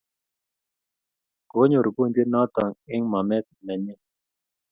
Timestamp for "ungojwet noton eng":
1.89-3.05